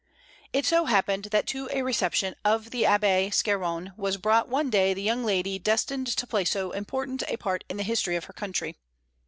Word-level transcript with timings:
It 0.51 0.65
so 0.65 0.85
happened 0.85 1.25
that 1.25 1.45
to 1.49 1.69
a 1.71 1.83
reception 1.83 2.33
of 2.43 2.71
the 2.71 2.81
Abbé 2.85 3.31
Scarron 3.31 3.93
was 3.95 4.17
brought 4.17 4.49
one 4.49 4.71
day 4.71 4.95
the 4.95 5.03
young 5.03 5.23
lady 5.23 5.59
destined 5.59 6.07
to 6.07 6.25
play 6.25 6.43
so 6.43 6.71
important 6.71 7.21
a 7.27 7.37
part 7.37 7.63
in 7.69 7.77
the 7.77 7.83
history 7.83 8.15
of 8.15 8.23
her 8.25 8.33
country. 8.33 8.77